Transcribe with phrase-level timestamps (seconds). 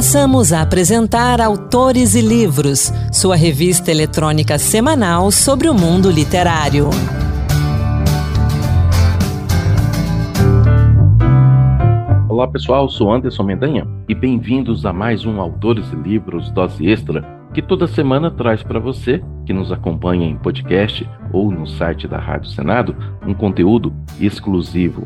[0.00, 6.88] Passamos a apresentar Autores e Livros, sua revista eletrônica semanal sobre o mundo literário.
[12.30, 17.22] Olá pessoal, sou Anderson Mendanha e bem-vindos a mais um Autores e Livros Dose Extra,
[17.52, 22.18] que toda semana traz para você, que nos acompanha em podcast ou no site da
[22.18, 22.96] Rádio Senado,
[23.26, 25.04] um conteúdo exclusivo.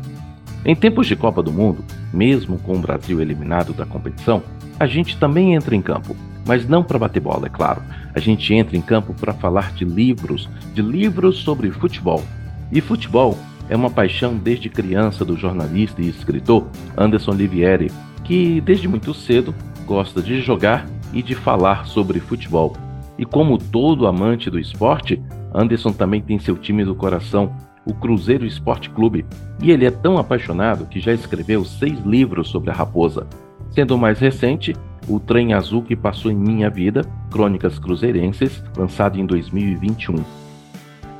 [0.65, 4.41] Em tempos de Copa do Mundo, mesmo com o Brasil eliminado da competição,
[4.79, 7.83] a gente também entra em campo, mas não para bater bola, é claro.
[8.15, 12.23] A gente entra em campo para falar de livros, de livros sobre futebol.
[12.71, 13.37] E futebol
[13.69, 17.91] é uma paixão desde criança do jornalista e escritor Anderson Livieri,
[18.23, 19.53] que desde muito cedo
[19.85, 22.75] gosta de jogar e de falar sobre futebol.
[23.19, 25.21] E como todo amante do esporte,
[25.53, 27.55] Anderson também tem seu time do coração,
[27.85, 29.25] o Cruzeiro Esporte Clube,
[29.61, 33.27] e ele é tão apaixonado que já escreveu seis livros sobre a raposa,
[33.69, 34.73] sendo o mais recente
[35.07, 40.15] O Trem Azul que Passou em Minha Vida, Crônicas Cruzeirenses, lançado em 2021.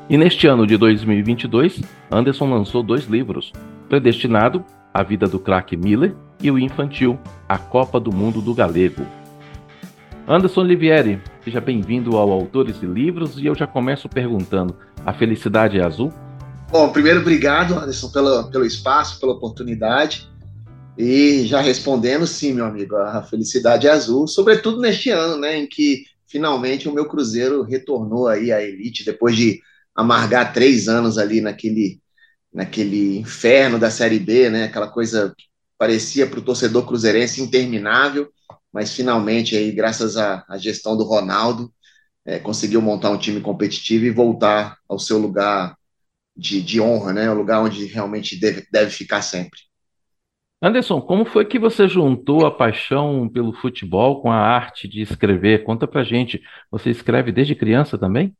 [0.09, 3.51] E neste ano de 2022, Anderson lançou dois livros,
[3.89, 4.63] Predestinado,
[4.93, 9.05] A Vida do Craque Miller, e o infantil, A Copa do Mundo do Galego.
[10.27, 15.79] Anderson Livieri, seja bem-vindo ao Autores e Livros e eu já começo perguntando: a felicidade
[15.79, 16.11] é azul?
[16.69, 20.29] Bom, primeiro, obrigado, Anderson, pelo, pelo espaço, pela oportunidade.
[20.97, 25.67] E já respondendo, sim, meu amigo, a felicidade é azul, sobretudo neste ano, né, em
[25.67, 29.61] que finalmente o meu Cruzeiro retornou aí à elite depois de
[29.93, 32.01] amargar três anos ali naquele,
[32.53, 35.45] naquele inferno da Série B, né, aquela coisa que
[35.77, 38.29] parecia para o torcedor cruzeirense interminável,
[38.71, 41.71] mas finalmente aí, graças à, à gestão do Ronaldo,
[42.25, 45.77] é, conseguiu montar um time competitivo e voltar ao seu lugar
[46.35, 47.29] de, de honra, né?
[47.29, 49.59] O lugar onde realmente deve, deve ficar sempre.
[50.61, 55.63] Anderson, como foi que você juntou a paixão pelo futebol com a arte de escrever?
[55.63, 56.41] Conta pra gente.
[56.71, 58.33] Você escreve desde criança também?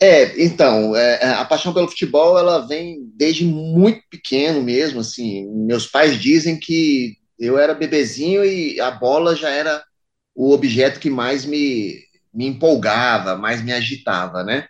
[0.00, 5.46] É, então, é, é a paixão pelo futebol, ela vem desde muito pequeno mesmo, assim,
[5.48, 9.82] meus pais dizem que eu era bebezinho e a bola já era
[10.34, 12.00] o objeto que mais me,
[12.34, 14.66] me empolgava, mais me agitava, né?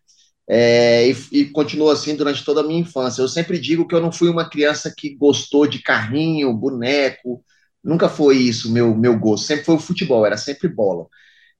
[0.54, 3.22] É, e, e continua assim durante toda a minha infância.
[3.22, 7.42] Eu sempre digo que eu não fui uma criança que gostou de carrinho, boneco,
[7.82, 9.46] nunca foi isso meu meu gosto.
[9.46, 11.06] Sempre foi o futebol, era sempre bola.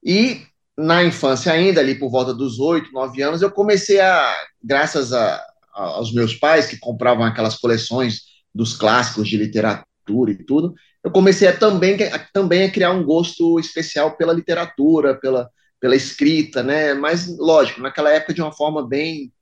[0.04, 0.42] E
[0.76, 5.36] na infância ainda, ali por volta dos oito, nove anos, eu comecei a, graças a,
[5.74, 8.22] a, aos meus pais que compravam aquelas coleções
[8.54, 13.04] dos clássicos de literatura e tudo, eu comecei a também, a, também a criar um
[13.04, 15.48] gosto especial pela literatura, pela,
[15.82, 16.94] pela escrita, né?
[16.94, 19.32] Mas, lógico, naquela época de uma forma bem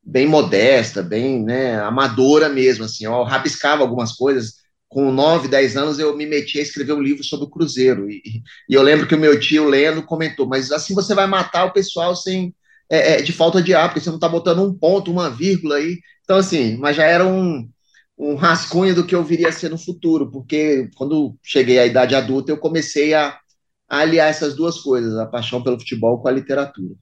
[0.00, 4.54] bem modesta, bem né, amadora mesmo, assim, eu rabiscava algumas coisas,
[4.88, 8.22] com 9, 10 anos eu me meti a escrever um livro sobre o Cruzeiro, e,
[8.70, 11.72] e eu lembro que o meu tio lendo comentou, mas assim você vai matar o
[11.74, 12.54] pessoal sem,
[12.88, 15.76] é, é, de falta de ar, porque você não está botando um ponto, uma vírgula
[15.76, 17.68] aí, então assim, mas já era um,
[18.16, 22.14] um rascunho do que eu viria a ser no futuro, porque quando cheguei à idade
[22.14, 23.38] adulta eu comecei a,
[23.88, 26.94] a aliar essas duas coisas, a paixão pelo futebol com a literatura.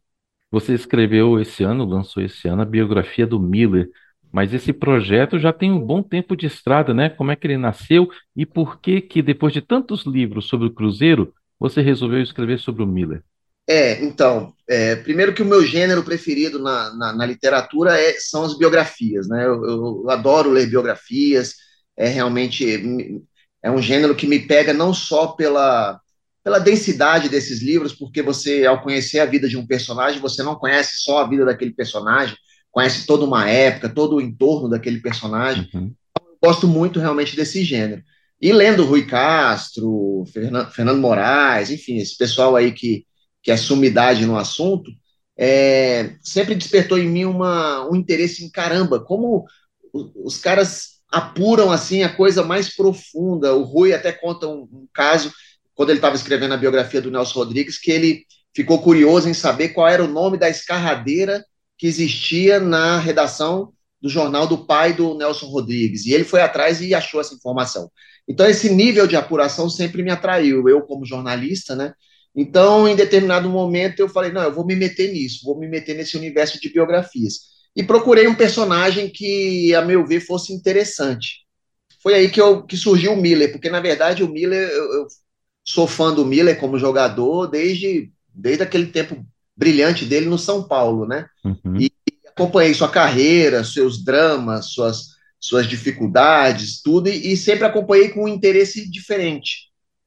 [0.50, 3.90] Você escreveu esse ano, lançou esse ano, a biografia do Miller,
[4.32, 7.08] mas esse projeto já tem um bom tempo de estrada, né?
[7.08, 10.72] Como é que ele nasceu e por que que depois de tantos livros sobre o
[10.72, 13.22] Cruzeiro, você resolveu escrever sobre o Miller?
[13.68, 18.44] É, então, é, primeiro que o meu gênero preferido na, na, na literatura é, são
[18.44, 19.44] as biografias, né?
[19.44, 21.54] Eu, eu, adoro ler biografias,
[21.96, 23.18] é realmente
[23.62, 26.00] é um gênero que me pega não só pela
[26.46, 30.54] pela densidade desses livros, porque você, ao conhecer a vida de um personagem, você não
[30.54, 32.36] conhece só a vida daquele personagem,
[32.70, 35.68] conhece toda uma época, todo o entorno daquele personagem.
[35.74, 35.92] Uhum.
[36.12, 38.00] Então, eu gosto muito realmente desse gênero.
[38.40, 43.04] E lendo Rui Castro, Fernando, Fernando Moraes, enfim, esse pessoal aí que,
[43.42, 44.88] que é sumidade no assunto,
[45.36, 49.44] é, sempre despertou em mim uma, um interesse em caramba, como
[49.92, 53.52] os caras apuram assim a coisa mais profunda.
[53.52, 55.32] O Rui até conta um, um caso
[55.76, 58.24] quando ele estava escrevendo a biografia do Nelson Rodrigues, que ele
[58.54, 61.44] ficou curioso em saber qual era o nome da escarradeira
[61.78, 66.06] que existia na redação do jornal do pai do Nelson Rodrigues.
[66.06, 67.90] E ele foi atrás e achou essa informação.
[68.26, 71.92] Então, esse nível de apuração sempre me atraiu, eu como jornalista, né?
[72.34, 75.94] Então, em determinado momento, eu falei: não, eu vou me meter nisso, vou me meter
[75.94, 77.56] nesse universo de biografias.
[77.74, 81.44] E procurei um personagem que, a meu ver, fosse interessante.
[82.02, 85.06] Foi aí que, eu, que surgiu o Miller, porque, na verdade, o Miller, eu, eu
[85.66, 89.26] sou fã do Miller como jogador desde, desde aquele tempo
[89.56, 91.26] brilhante dele no São Paulo, né?
[91.44, 91.80] Uhum.
[91.80, 91.90] E
[92.28, 98.28] acompanhei sua carreira, seus dramas, suas, suas dificuldades, tudo, e, e sempre acompanhei com um
[98.28, 99.66] interesse diferente.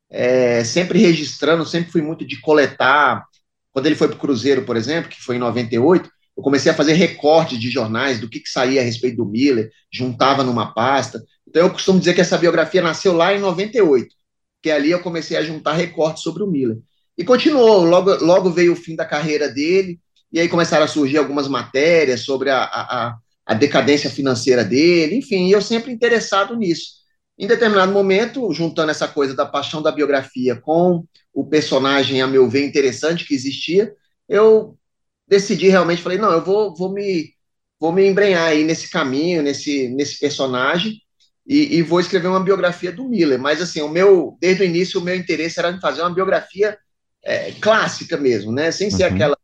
[0.09, 3.25] é, sempre registrando, sempre fui muito de coletar.
[3.71, 6.75] Quando ele foi para o Cruzeiro, por exemplo, que foi em 98, eu comecei a
[6.75, 11.21] fazer recortes de jornais do que, que saía a respeito do Miller, juntava numa pasta.
[11.47, 14.15] Então eu costumo dizer que essa biografia nasceu lá em 98,
[14.61, 16.77] que ali eu comecei a juntar recortes sobre o Miller.
[17.17, 20.00] E continuou, logo, logo veio o fim da carreira dele,
[20.31, 25.51] e aí começaram a surgir algumas matérias sobre a, a, a decadência financeira dele, enfim,
[25.51, 27.00] eu sempre interessado nisso.
[27.38, 31.03] Em determinado momento, juntando essa coisa da paixão da biografia com
[31.33, 33.94] o personagem, a meu ver, interessante que existia,
[34.27, 34.77] eu
[35.27, 37.33] decidi realmente, falei, não, eu vou, vou, me,
[37.79, 41.01] vou me embrenhar aí nesse caminho, nesse, nesse personagem,
[41.49, 43.39] e, e, vou escrever uma biografia do Miller.
[43.39, 46.77] Mas, assim, o meu, desde o início, o meu interesse era fazer uma biografia
[47.25, 48.69] é, clássica mesmo, né?
[48.69, 49.15] Sem ser uhum.
[49.15, 49.37] aquela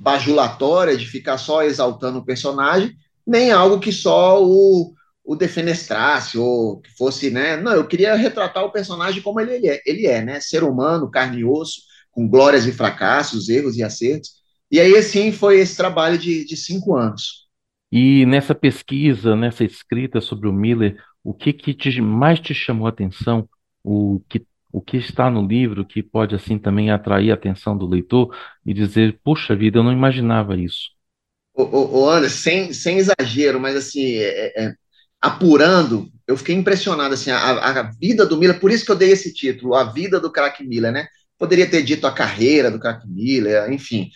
[0.00, 2.92] bajulatória de ficar só exaltando o personagem,
[3.24, 4.92] nem algo que só o,
[5.24, 7.56] o defenestrasse ou que fosse, né?
[7.56, 10.40] Não, eu queria retratar o personagem como ele é, ele é, né?
[10.40, 14.30] Ser humano, carne e osso, com glórias e fracassos, erros e acertos.
[14.72, 17.46] E aí, assim, foi esse trabalho de, de cinco anos.
[17.92, 20.96] E nessa pesquisa, nessa escrita sobre o Miller,
[21.28, 23.46] o que, que te, mais te chamou a atenção?
[23.84, 27.86] O que, o que está no livro que pode, assim, também atrair a atenção do
[27.86, 28.34] leitor
[28.64, 30.88] e dizer, puxa vida, eu não imaginava isso.
[31.54, 31.64] Ô,
[31.98, 34.74] ô, Anderson, sem, sem exagero, mas assim, é, é
[35.20, 39.10] apurando, eu fiquei impressionado, assim, a, a, vida do Miller, por isso que eu dei
[39.10, 41.08] esse título, a vida do craque Miller, né?
[41.36, 44.08] Poderia ter dito a carreira do craque Miller, enfim,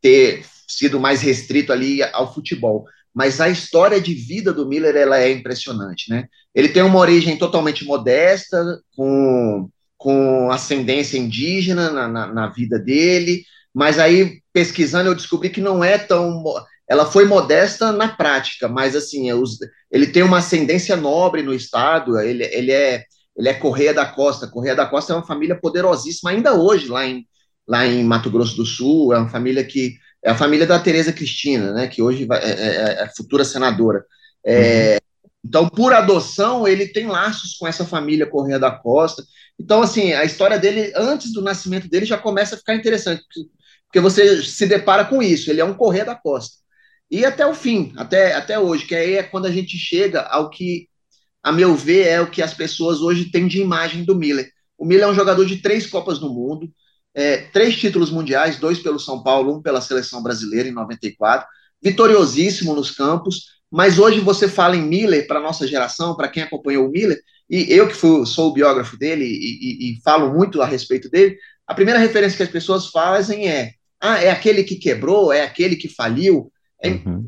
[0.00, 2.86] ter sido mais restrito ali ao futebol.
[3.14, 6.26] Mas a história de vida do Miller, ela é impressionante, né?
[6.54, 13.44] Ele tem uma origem totalmente modesta, com, com ascendência indígena na, na, na vida dele,
[13.72, 16.42] mas aí, pesquisando, eu descobri que não é tão
[16.86, 19.58] ela foi modesta na prática, mas assim, os,
[19.90, 23.04] ele tem uma ascendência nobre no estado, ele, ele é
[23.36, 24.46] ele é Correia da Costa.
[24.46, 27.26] Correia da Costa é uma família poderosíssima ainda hoje lá em,
[27.66, 31.12] lá em Mato Grosso do Sul, é uma família que é a família da Tereza
[31.12, 34.04] Cristina, né, que hoje vai, é, é, é futura senadora.
[34.44, 35.30] É, uhum.
[35.44, 39.22] Então, por adoção, ele tem laços com essa família Correia da Costa.
[39.60, 43.22] Então, assim, a história dele, antes do nascimento dele, já começa a ficar interessante,
[43.86, 46.64] porque você se depara com isso, ele é um Correia da Costa
[47.10, 50.50] e até o fim, até, até hoje, que aí é quando a gente chega ao
[50.50, 50.88] que,
[51.42, 54.50] a meu ver, é o que as pessoas hoje têm de imagem do Miller.
[54.76, 56.72] O Miller é um jogador de três Copas do Mundo,
[57.14, 61.46] é, três títulos mundiais, dois pelo São Paulo, um pela seleção brasileira em 94,
[61.80, 66.86] vitoriosíssimo nos campos, mas hoje você fala em Miller para nossa geração, para quem acompanhou
[66.86, 70.62] o Miller, e eu que fui, sou o biógrafo dele e, e, e, falo muito
[70.62, 74.76] a respeito dele, a primeira referência que as pessoas fazem é ah, é aquele que
[74.76, 76.50] quebrou, é aquele que faliu,
[76.84, 77.26] Uhum.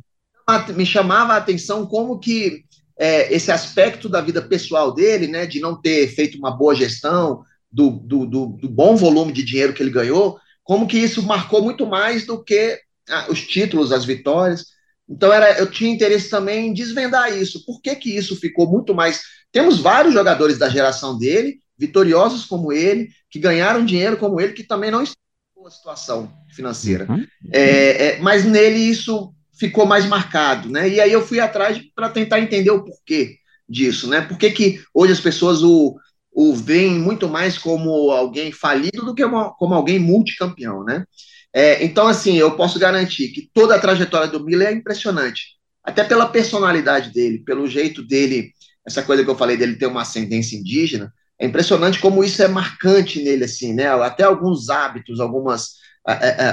[0.77, 2.65] Me chamava a atenção como que
[2.99, 7.43] é, esse aspecto da vida pessoal dele, né, de não ter feito uma boa gestão,
[7.71, 11.63] do, do, do, do bom volume de dinheiro que ele ganhou, como que isso marcou
[11.63, 12.79] muito mais do que
[13.09, 14.67] ah, os títulos, as vitórias.
[15.09, 17.65] Então era, eu tinha interesse também em desvendar isso.
[17.65, 19.23] Por que, que isso ficou muito mais.
[19.53, 24.65] Temos vários jogadores da geração dele, vitoriosos como ele, que ganharam dinheiro como ele, que
[24.65, 25.21] também não estão
[25.57, 27.07] em boa situação financeira.
[27.09, 27.25] Uhum.
[27.53, 30.89] É, é, mas nele isso ficou mais marcado, né?
[30.89, 33.37] E aí eu fui atrás para tentar entender o porquê
[33.69, 34.21] disso, né?
[34.21, 35.97] Por que, que hoje as pessoas o,
[36.37, 41.03] o veem muito mais como alguém falido do que uma, como alguém multicampeão, né?
[41.51, 46.05] É, então, assim, eu posso garantir que toda a trajetória do Miller é impressionante, até
[46.05, 48.53] pela personalidade dele, pelo jeito dele,
[48.87, 52.49] essa coisa que eu falei dele ter uma ascendência indígena, é impressionante como isso é
[52.49, 53.89] marcante nele, assim, né?
[53.89, 55.77] Até alguns hábitos, algumas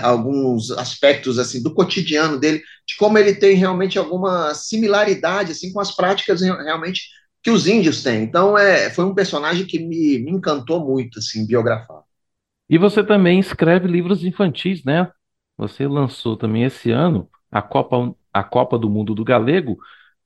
[0.01, 5.79] alguns aspectos assim do cotidiano dele, de como ele tem realmente alguma similaridade assim com
[5.79, 7.03] as práticas realmente
[7.43, 8.23] que os índios têm.
[8.23, 12.01] Então é, foi um personagem que me, me encantou muito assim biografar.
[12.69, 15.11] E você também escreve livros infantis, né?
[15.57, 19.77] Você lançou também esse ano a Copa a Copa do Mundo do Galego.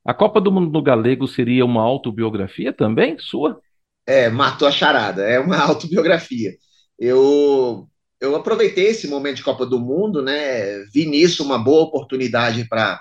[0.04, 3.60] A Copa do Mundo do Galego seria uma autobiografia também sua?
[4.06, 5.22] É, matou a charada.
[5.24, 6.52] É uma autobiografia.
[6.98, 7.86] Eu
[8.20, 10.78] eu aproveitei esse momento de Copa do Mundo, né?
[10.92, 13.00] Vi nisso uma boa oportunidade para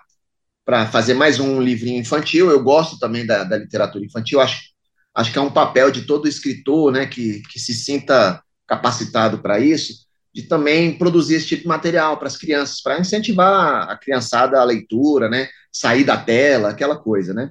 [0.67, 2.51] para fazer mais um livrinho infantil.
[2.51, 4.41] Eu gosto também da, da literatura infantil.
[4.41, 4.61] Acho,
[5.15, 7.05] acho que é um papel de todo escritor, né?
[7.05, 10.05] Que, que se sinta capacitado para isso,
[10.35, 14.63] de também produzir esse tipo de material para as crianças, para incentivar a criançada à
[14.65, 15.47] leitura, né?
[15.71, 17.49] Sair da tela, aquela coisa, né?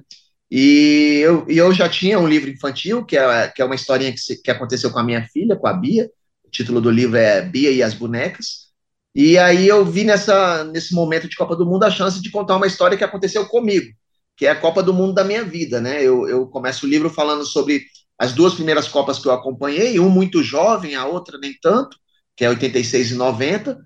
[0.51, 4.11] E eu, e eu já tinha um livro infantil, que é, que é uma historinha
[4.11, 6.07] que, se, que aconteceu com a minha filha, com a Bia,
[6.45, 8.66] o título do livro é Bia e as Bonecas.
[9.15, 12.55] E aí eu vi nessa, nesse momento de Copa do Mundo a chance de contar
[12.55, 13.87] uma história que aconteceu comigo,
[14.35, 16.03] que é a Copa do Mundo da minha vida, né?
[16.03, 17.83] Eu, eu começo o livro falando sobre
[18.17, 21.97] as duas primeiras Copas que eu acompanhei, um muito jovem, a outra nem tanto,
[22.35, 23.79] que é 86 e 90,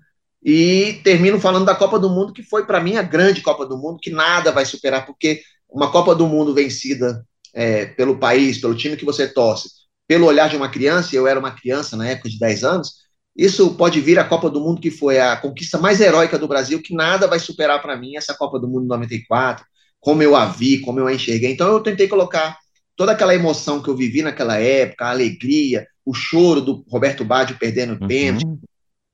[0.44, 3.78] e termino falando da Copa do Mundo, que foi para mim a grande Copa do
[3.78, 7.24] Mundo, que nada vai superar, porque uma Copa do Mundo vencida
[7.54, 9.68] é, pelo país, pelo time que você torce,
[10.06, 12.92] pelo olhar de uma criança, eu era uma criança na época de 10 anos,
[13.36, 16.82] isso pode vir a Copa do Mundo, que foi a conquista mais heróica do Brasil,
[16.82, 19.64] que nada vai superar para mim essa Copa do Mundo 94,
[19.98, 21.50] como eu a vi, como eu a enxerguei.
[21.50, 22.58] Então eu tentei colocar
[22.96, 27.58] toda aquela emoção que eu vivi naquela época, a alegria, o choro do Roberto Baggio
[27.58, 28.06] perdendo uhum.
[28.06, 28.46] pênalti,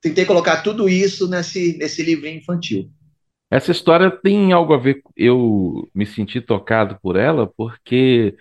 [0.01, 2.91] tentei colocar tudo isso nesse, nesse livrinho infantil.
[3.51, 8.37] Essa história tem algo a ver, eu me senti tocado por ela, porque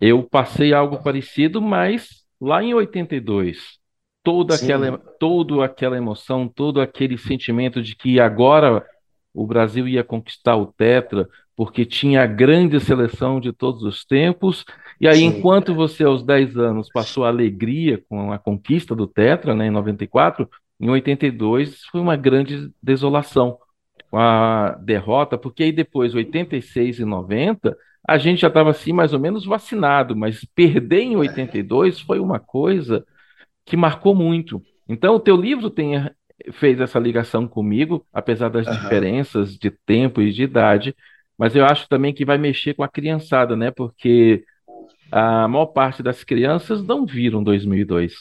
[0.00, 3.81] eu passei algo parecido, mas lá em 82,
[4.22, 8.84] toda aquela, toda aquela emoção, todo aquele sentimento de que agora
[9.34, 14.64] o Brasil ia conquistar o Tetra, porque tinha a grande seleção de todos os tempos,
[15.00, 15.26] e aí, Sim.
[15.26, 19.70] enquanto você, aos 10 anos, passou a alegria com a conquista do Tetra, né, em
[19.70, 20.48] 94,
[20.80, 23.56] em 82 foi uma grande desolação
[24.10, 27.76] com a derrota, porque aí depois, 86 e 90,
[28.06, 32.40] a gente já estava assim mais ou menos vacinado, mas perder em 82 foi uma
[32.40, 33.04] coisa
[33.64, 34.62] que marcou muito.
[34.88, 35.92] Então, o teu livro tem,
[36.52, 38.72] fez essa ligação comigo, apesar das uhum.
[38.72, 40.94] diferenças de tempo e de idade,
[41.38, 43.70] mas eu acho também que vai mexer com a criançada, né?
[43.70, 44.44] Porque
[45.10, 48.12] a maior parte das crianças não viram 2002.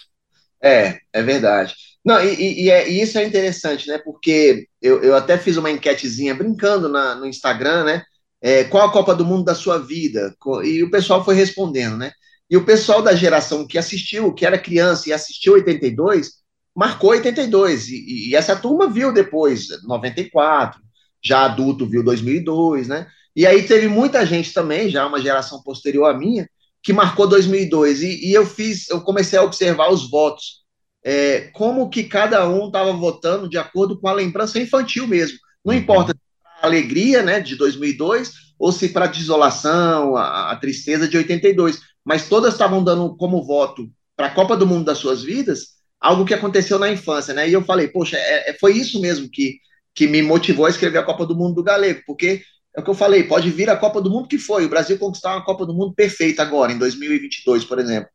[0.62, 1.76] É, é verdade.
[2.04, 3.98] Não, e, e, é, e, isso é interessante, né?
[3.98, 8.04] Porque eu, eu até fiz uma enquetezinha brincando na, no Instagram, né?
[8.42, 10.34] É, qual a Copa do Mundo da sua vida?
[10.64, 12.12] E o pessoal foi respondendo, né?
[12.52, 16.32] E o pessoal da geração que assistiu, que era criança e assistiu 82,
[16.76, 17.88] marcou 82.
[17.88, 20.82] E, e essa turma viu depois, 94,
[21.24, 23.08] já adulto viu 2002, né?
[23.34, 26.46] E aí teve muita gente também, já uma geração posterior à minha,
[26.84, 30.62] que marcou 2002 e, e eu fiz, eu comecei a observar os votos,
[31.06, 35.38] é, como que cada um estava votando de acordo com a lembrança infantil mesmo.
[35.64, 36.14] Não importa
[36.62, 41.80] a alegria, né, de 2002 ou se para a desolação, a, a tristeza de 82,
[42.06, 46.26] mas todas estavam dando como voto para a Copa do Mundo das suas vidas algo
[46.26, 47.48] que aconteceu na infância, né?
[47.48, 49.60] E eu falei, poxa, é, é, foi isso mesmo que,
[49.94, 52.42] que me motivou a escrever a Copa do Mundo do Galego, porque
[52.76, 54.66] é o que eu falei, pode vir a Copa do Mundo que foi.
[54.66, 58.10] O Brasil conquistar uma Copa do Mundo perfeita agora, em 2022, por exemplo.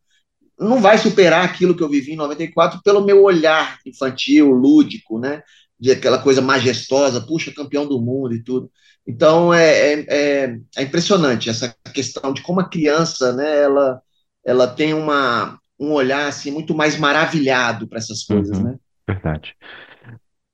[0.59, 5.43] Não vai superar aquilo que eu vivi em 94 pelo meu olhar infantil, lúdico, né?
[5.79, 8.71] De aquela coisa majestosa, puxa, campeão do mundo e tudo.
[9.07, 14.03] Então é, é, é, é impressionante essa questão de como a criança, né, ela,
[14.45, 18.77] ela tem uma, um olhar assim muito mais maravilhado para essas coisas, uhum, né?
[19.07, 19.55] Verdade.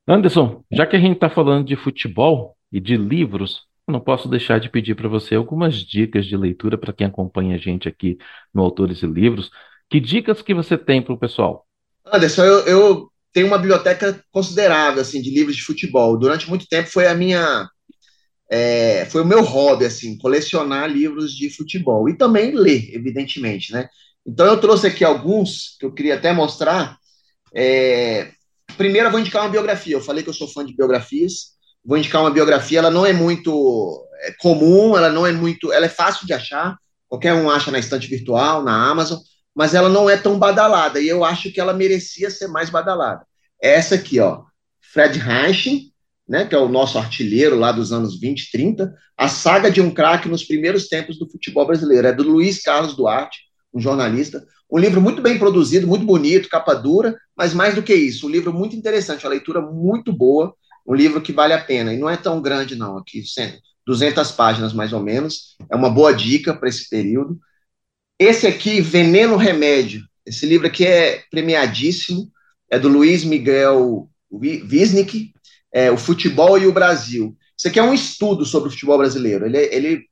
[0.07, 4.59] Anderson, já que a gente está falando de futebol e de livros, não posso deixar
[4.59, 8.17] de pedir para você algumas dicas de leitura para quem acompanha a gente aqui
[8.53, 9.49] no Autores e Livros.
[9.89, 11.65] Que dicas que você tem para o pessoal?
[12.05, 16.17] Anderson, eu, eu, tenho uma biblioteca considerável assim de livros de futebol.
[16.17, 17.67] Durante muito tempo foi a minha
[18.49, 23.87] é, foi o meu hobby assim, colecionar livros de futebol e também ler, evidentemente, né?
[24.25, 26.97] Então eu trouxe aqui alguns que eu queria até mostrar.
[27.53, 28.31] É,
[28.77, 29.95] primeiro eu vou indicar uma biografia.
[29.95, 33.11] Eu falei que eu sou fã de biografias vou indicar uma biografia, ela não é
[33.11, 36.77] muito é comum, ela não é muito, ela é fácil de achar,
[37.09, 39.19] qualquer um acha na estante virtual, na Amazon,
[39.53, 43.25] mas ela não é tão badalada, e eu acho que ela merecia ser mais badalada.
[43.61, 44.43] Essa aqui, ó,
[44.81, 45.92] Fred Reich,
[46.27, 49.91] né, que é o nosso artilheiro lá dos anos 20, 30, a saga de um
[49.91, 53.39] craque nos primeiros tempos do futebol brasileiro, é do Luiz Carlos Duarte,
[53.73, 57.93] um jornalista, um livro muito bem produzido, muito bonito, capa dura, mas mais do que
[57.93, 60.53] isso, um livro muito interessante, uma leitura muito boa,
[60.87, 63.21] um livro que vale a pena, e não é tão grande não, aqui
[63.85, 67.37] 200 páginas mais ou menos, é uma boa dica para esse período.
[68.17, 72.31] Esse aqui, Veneno Remédio, esse livro aqui é premiadíssimo,
[72.71, 75.32] é do Luiz Miguel Wisnik,
[75.73, 77.35] é, O Futebol e o Brasil.
[77.57, 80.05] Isso aqui é um estudo sobre o futebol brasileiro, ele, ele,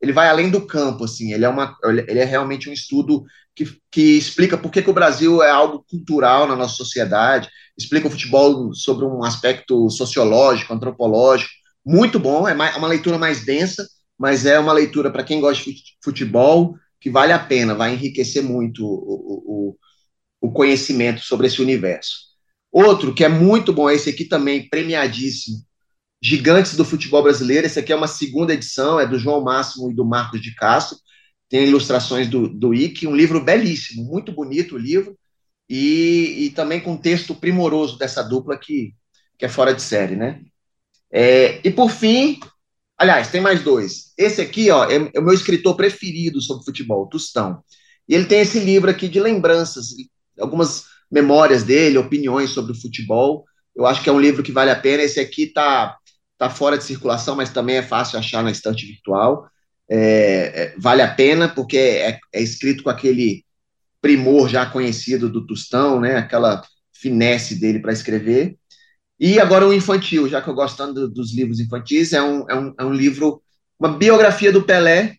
[0.00, 3.66] ele vai além do campo, assim, ele é, uma, ele é realmente um estudo que,
[3.90, 8.10] que explica por que, que o Brasil é algo cultural na nossa sociedade, explica o
[8.10, 11.50] futebol sobre um aspecto sociológico, antropológico,
[11.84, 13.86] muito bom, é uma leitura mais densa,
[14.18, 18.42] mas é uma leitura para quem gosta de futebol que vale a pena, vai enriquecer
[18.42, 22.29] muito o, o, o conhecimento sobre esse universo.
[22.72, 25.58] Outro que é muito bom, esse aqui também, premiadíssimo,
[26.22, 29.94] Gigantes do Futebol Brasileiro, esse aqui é uma segunda edição, é do João Máximo e
[29.94, 30.98] do Marcos de Castro,
[31.48, 35.18] tem ilustrações do, do Ike, um livro belíssimo, muito bonito o livro,
[35.68, 38.94] e, e também com um texto primoroso dessa dupla que,
[39.38, 40.42] que é fora de série, né?
[41.12, 42.38] É, e por fim,
[42.98, 44.12] aliás, tem mais dois.
[44.16, 47.62] Esse aqui, ó, é, é o meu escritor preferido sobre futebol, Tostão.
[48.08, 49.88] E ele tem esse livro aqui de lembranças,
[50.38, 53.44] algumas memórias dele, opiniões sobre o futebol.
[53.74, 55.02] Eu acho que é um livro que vale a pena.
[55.02, 55.96] Esse aqui está
[56.38, 59.48] tá fora de circulação, mas também é fácil achar na estante virtual.
[59.88, 63.44] É, é, vale a pena, porque é, é, escrito com aquele
[64.00, 66.16] primor já conhecido do Tostão, né?
[66.16, 66.62] aquela
[66.92, 68.56] finesse dele para escrever.
[69.18, 72.54] E agora o infantil, já que eu gosto tanto dos livros infantis, é um, é
[72.54, 73.42] um, é um livro,
[73.78, 75.16] uma biografia do Pelé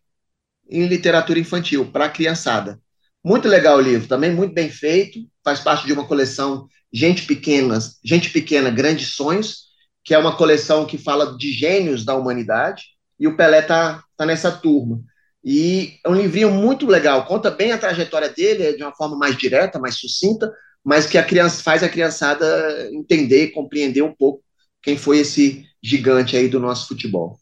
[0.68, 2.80] em literatura infantil, para a criançada.
[3.24, 7.78] Muito legal o livro, também muito bem feito, faz parte de uma coleção Gente Pequena,
[8.04, 9.70] Gente Pequena, Grandes Sonhos,
[10.04, 12.86] que é uma coleção que fala de gênios da humanidade,
[13.20, 15.00] e o Pelé tá, tá nessa turma.
[15.44, 19.38] E é um livrinho muito legal, conta bem a trajetória dele, de uma forma mais
[19.38, 20.52] direta, mais sucinta,
[20.84, 24.44] mas que a criança faz a criançada entender, compreender um pouco
[24.82, 27.38] quem foi esse gigante aí do nosso futebol.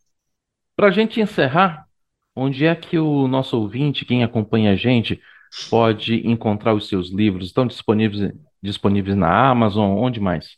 [0.75, 1.85] Para a gente encerrar,
[2.35, 5.19] onde é que o nosso ouvinte, quem acompanha a gente,
[5.69, 7.47] pode encontrar os seus livros?
[7.47, 9.97] Estão disponíveis, disponíveis na Amazon?
[9.97, 10.57] Onde mais?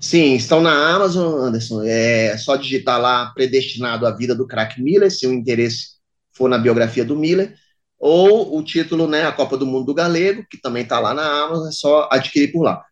[0.00, 1.82] Sim, estão na Amazon, Anderson.
[1.84, 5.98] É só digitar lá Predestinado à Vida do Crack Miller, se o interesse
[6.32, 7.54] for na biografia do Miller
[7.98, 11.44] ou o título, né, a Copa do Mundo do Galego, que também está lá na
[11.44, 12.84] Amazon, é só adquirir por lá.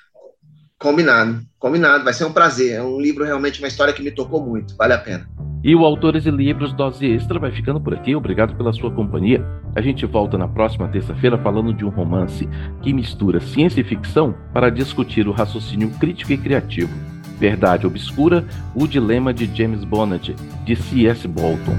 [0.79, 2.03] Combinado, combinado.
[2.03, 2.73] Vai ser um prazer.
[2.73, 4.75] É um livro realmente, uma história que me tocou muito.
[4.75, 5.46] Vale a pena.
[5.63, 8.15] E o Autores e Livros Dose Extra vai ficando por aqui.
[8.15, 9.43] Obrigado pela sua companhia.
[9.75, 12.47] A gente volta na próxima terça-feira falando de um romance
[12.81, 16.93] que mistura ciência e ficção para discutir o raciocínio crítico e criativo.
[17.39, 21.27] Verdade Obscura, o dilema de James Bonnet, de C.S.
[21.27, 21.75] Bolton.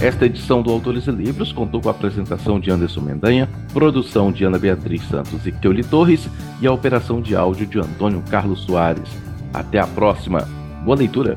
[0.00, 4.44] Esta edição do Autores e Livros contou com a apresentação de Anderson Mendanha, produção de
[4.44, 6.28] Ana Beatriz Santos e Keuli Torres
[6.60, 9.10] e a operação de áudio de Antônio Carlos Soares.
[9.52, 10.46] Até a próxima.
[10.84, 11.36] Boa leitura.